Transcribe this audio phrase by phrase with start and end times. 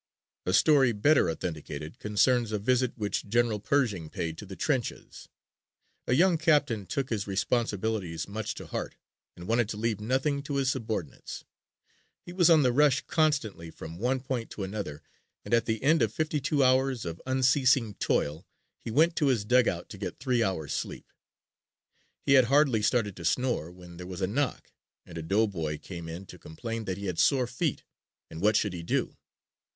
[0.47, 5.29] A story better authenticated concerns a visit which General Pershing paid to the trenches.
[6.07, 8.95] A young captain took his responsibilities much to heart
[9.35, 11.43] and wanted to leave nothing to his subordinates.
[12.19, 15.03] He was on the rush constantly from one point to another
[15.45, 18.47] and at the end of fifty two hours of unceasing toil
[18.79, 21.13] he went to his dugout to get three hours' sleep.
[22.23, 24.71] He had hardly started to snore when there was a knock
[25.05, 27.83] and a doughboy came in to complain that he had sore feet
[28.31, 29.15] and what should he do.